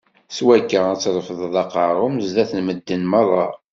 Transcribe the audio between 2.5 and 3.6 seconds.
n medden meṛṛa.